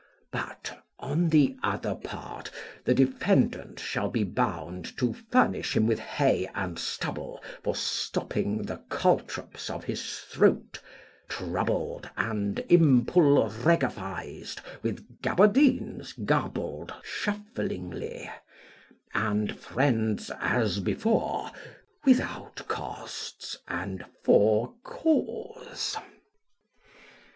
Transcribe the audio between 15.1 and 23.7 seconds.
gabardines garbled shufflingly, and friends as before, without costs